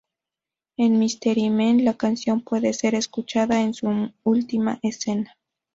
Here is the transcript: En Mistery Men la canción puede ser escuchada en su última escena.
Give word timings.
En 0.77 0.97
Mistery 0.97 1.51
Men 1.51 1.85
la 1.85 1.93
canción 1.93 2.41
puede 2.41 2.73
ser 2.73 2.95
escuchada 2.95 3.61
en 3.61 3.75
su 3.75 4.11
última 4.23 4.79
escena. 4.81 5.37